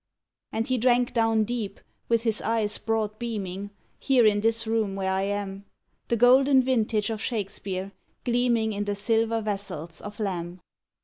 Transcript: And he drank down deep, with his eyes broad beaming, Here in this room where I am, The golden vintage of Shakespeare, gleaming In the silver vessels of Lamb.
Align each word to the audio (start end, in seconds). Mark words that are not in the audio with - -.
And 0.51 0.65
he 0.65 0.79
drank 0.79 1.13
down 1.13 1.43
deep, 1.43 1.79
with 2.09 2.23
his 2.23 2.41
eyes 2.41 2.79
broad 2.79 3.19
beaming, 3.19 3.69
Here 3.99 4.25
in 4.25 4.41
this 4.41 4.65
room 4.65 4.95
where 4.95 5.11
I 5.11 5.21
am, 5.21 5.65
The 6.07 6.17
golden 6.17 6.63
vintage 6.63 7.11
of 7.11 7.21
Shakespeare, 7.21 7.91
gleaming 8.25 8.73
In 8.73 8.85
the 8.85 8.95
silver 8.95 9.41
vessels 9.41 10.01
of 10.01 10.19
Lamb. 10.19 10.59